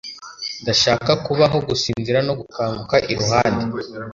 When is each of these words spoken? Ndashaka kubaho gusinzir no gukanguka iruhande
Ndashaka 0.61 1.11
kubaho 1.25 1.57
gusinzir 1.67 2.15
no 2.27 2.33
gukanguka 2.39 2.95
iruhande 3.11 3.63